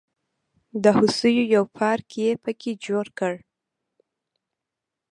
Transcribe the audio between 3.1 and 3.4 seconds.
کړ.